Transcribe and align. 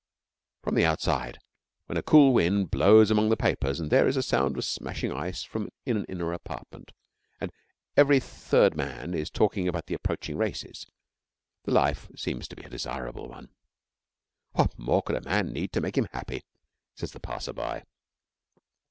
From 0.63 0.73
the 0.73 0.83
outside, 0.83 1.37
when 1.85 1.95
a 1.95 2.01
cool 2.01 2.33
wind 2.33 2.71
blows 2.71 3.11
among 3.11 3.29
the 3.29 3.37
papers 3.37 3.79
and 3.79 3.91
there 3.91 4.07
is 4.07 4.17
a 4.17 4.23
sound 4.23 4.57
of 4.57 4.65
smashing 4.65 5.11
ice 5.11 5.47
in 5.85 5.95
an 5.95 6.05
inner 6.09 6.33
apartment, 6.33 6.91
and 7.39 7.51
every 7.95 8.19
third 8.19 8.75
man 8.75 9.13
is 9.13 9.29
talking 9.29 9.67
about 9.67 9.85
the 9.85 9.93
approaching 9.93 10.37
races, 10.37 10.87
the 11.65 11.71
life 11.71 12.09
seems 12.15 12.47
to 12.47 12.55
be 12.55 12.63
a 12.63 12.69
desirable 12.69 13.29
one. 13.29 13.49
'What 14.53 14.73
more 14.75 15.03
could 15.03 15.17
a 15.17 15.21
man 15.29 15.53
need 15.53 15.71
to 15.73 15.81
make 15.81 15.99
him 15.99 16.07
happy?' 16.11 16.41
says 16.95 17.11
the 17.11 17.19
passer 17.19 17.53
by. 17.53 17.83